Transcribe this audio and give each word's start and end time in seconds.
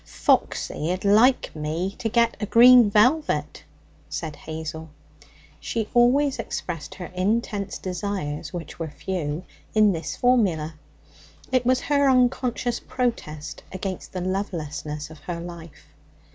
'Foxy'd 0.03 1.05
like 1.05 1.55
me 1.55 1.91
to 1.99 2.09
get 2.09 2.35
a 2.39 2.45
green 2.47 2.89
velvet,' 2.89 3.63
said 4.09 4.35
Hazel. 4.35 4.89
She 5.59 5.89
always 5.93 6.39
expressed 6.39 6.95
her 6.95 7.11
intense 7.13 7.77
desires, 7.77 8.51
which 8.51 8.79
were 8.79 8.89
few, 8.89 9.43
in 9.75 9.91
this 9.91 10.15
formula. 10.15 10.73
It 11.51 11.67
was 11.67 11.81
her 11.81 12.09
unconscious 12.09 12.79
protest 12.79 13.61
against 13.71 14.11
the 14.11 14.21
lovelessness 14.21 15.11
of 15.11 15.19
her 15.19 15.39
life. 15.39 15.89